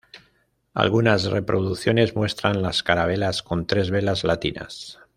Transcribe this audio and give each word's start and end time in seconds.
Algunas 0.73 1.25
reproducciones 1.25 2.15
muestran 2.15 2.63
las 2.63 2.81
carabelas 2.81 3.43
con 3.43 3.67
tres 3.67 3.91
velas 3.91 4.23
latinas. 4.23 4.97